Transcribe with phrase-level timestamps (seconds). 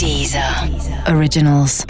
[0.00, 0.42] Deezer
[1.14, 1.84] Originals.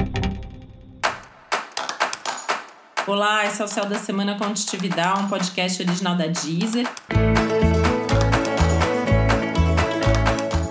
[3.06, 6.88] Olá, esse é o Céu da Semana com Titividade, um podcast original da Deezer.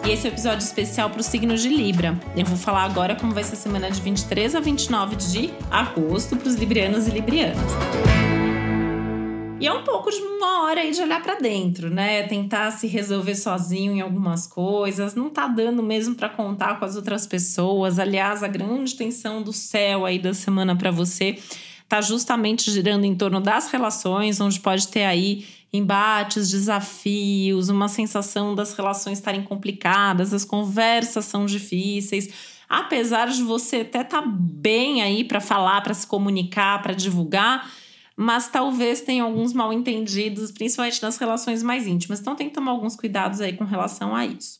[0.05, 2.19] E esse é o um episódio especial para o signo de Libra.
[2.35, 6.35] Eu vou falar agora como vai ser a semana de 23 a 29 de agosto
[6.35, 7.71] para os librianos e librianas.
[9.59, 12.23] E é um pouco de uma hora aí de olhar para dentro, né?
[12.23, 16.95] Tentar se resolver sozinho em algumas coisas, não tá dando mesmo para contar com as
[16.95, 17.99] outras pessoas.
[17.99, 21.37] Aliás, a grande tensão do céu aí da semana para você
[21.89, 28.55] tá justamente girando em torno das relações, onde pode ter aí embates, desafios, uma sensação
[28.55, 32.29] das relações estarem complicadas, as conversas são difíceis.
[32.69, 37.69] Apesar de você até estar tá bem aí para falar, para se comunicar, para divulgar,
[38.19, 42.19] mas talvez tenha alguns mal entendidos, principalmente nas relações mais íntimas.
[42.19, 44.59] Então tem que tomar alguns cuidados aí com relação a isso.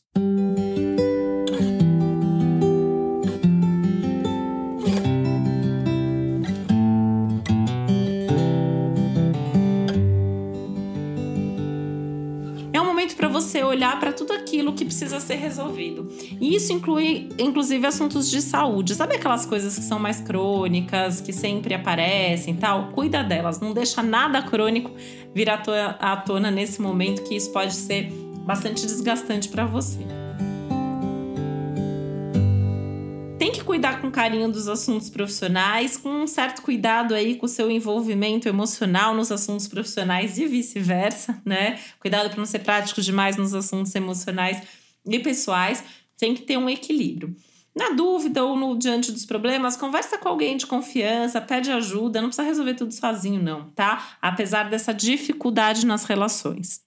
[13.28, 16.08] Você olhar para tudo aquilo que precisa ser resolvido.
[16.40, 18.94] E isso inclui, inclusive, assuntos de saúde.
[18.94, 22.92] Sabe aquelas coisas que são mais crônicas, que sempre aparecem e tal?
[22.92, 24.90] Cuida delas, não deixa nada crônico
[25.34, 28.10] vir à tona nesse momento, que isso pode ser
[28.44, 30.19] bastante desgastante para você.
[33.50, 37.48] Tem que cuidar com carinho dos assuntos profissionais, com um certo cuidado aí com o
[37.48, 41.78] seu envolvimento emocional nos assuntos profissionais e vice-versa, né?
[41.98, 44.62] Cuidado para não ser prático demais nos assuntos emocionais
[45.04, 45.82] e pessoais.
[46.16, 47.34] Tem que ter um equilíbrio.
[47.74, 52.28] Na dúvida ou no diante dos problemas, conversa com alguém de confiança, pede ajuda, não
[52.28, 54.16] precisa resolver tudo sozinho, não, tá?
[54.22, 56.82] Apesar dessa dificuldade nas relações.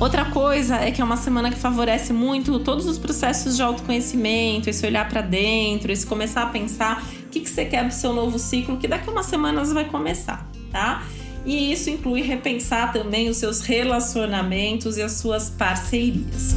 [0.00, 4.70] Outra coisa é que é uma semana que favorece muito todos os processos de autoconhecimento,
[4.70, 8.12] esse olhar para dentro, esse começar a pensar o que, que você quer pro seu
[8.12, 11.02] novo ciclo, que daqui a umas semanas vai começar, tá?
[11.44, 16.54] E isso inclui repensar também os seus relacionamentos e as suas parcerias.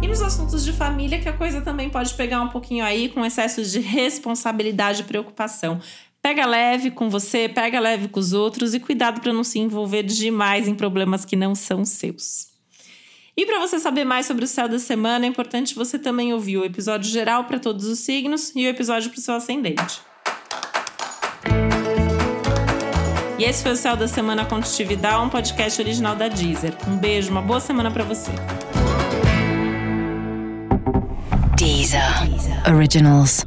[0.00, 3.26] E nos assuntos de família, que a coisa também pode pegar um pouquinho aí com
[3.26, 5.80] excesso de responsabilidade e preocupação.
[6.22, 10.04] Pega leve com você, pega leve com os outros e cuidado para não se envolver
[10.04, 12.46] demais em problemas que não são seus.
[13.36, 16.58] E para você saber mais sobre o céu da semana, é importante você também ouvir
[16.58, 20.00] o episódio geral para todos os signos e o episódio para o seu ascendente.
[23.36, 26.76] E esse foi o Céu da Semana com um podcast original da Deezer.
[26.86, 28.30] Um beijo, uma boa semana para você.
[31.56, 32.00] Deezer.
[32.72, 33.44] Originals.